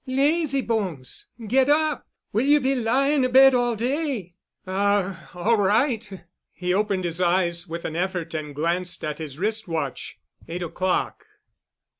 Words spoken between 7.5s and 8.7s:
with an effort and